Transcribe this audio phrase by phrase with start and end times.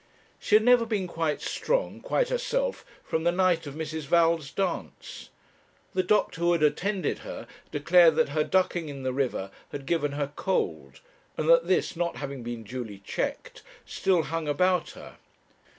[0.39, 4.07] She had never been quite strong, quite herself, from the night of Mrs.
[4.07, 5.29] Val's dance.
[5.93, 10.13] The doctor who had attended her declared that her ducking in the river had given
[10.13, 11.01] her cold:
[11.37, 15.17] and that this, not having been duly checked, still hung about her.